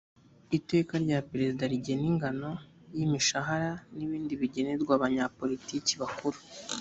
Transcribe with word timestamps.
iteka 0.57 0.93
rya 1.03 1.19
perezida 1.29 1.63
rigena 1.71 2.05
ingano 2.11 2.49
y’imishahara 2.95 3.71
n’ibindi 3.95 4.33
bigenerwa 4.41 4.91
abanyapolitiki 4.97 5.93
bakuru 6.01 6.37